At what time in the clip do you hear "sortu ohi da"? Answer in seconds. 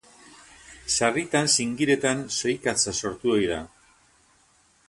3.03-3.61